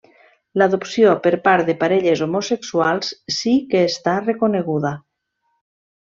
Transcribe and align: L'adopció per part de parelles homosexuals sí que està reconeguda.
L'adopció 0.59 1.09
per 1.25 1.33
part 1.47 1.67
de 1.71 1.75
parelles 1.83 2.23
homosexuals 2.27 3.11
sí 3.39 3.53
que 3.73 3.83
està 3.93 4.15
reconeguda. 4.27 4.95